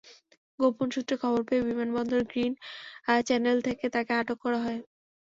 [0.59, 2.53] গোপন সূত্রে খবর পেয়ে বিমানবন্দরের গ্রিন
[3.21, 4.79] চ্যানেল থেকে তাঁকে আটক করা হয়।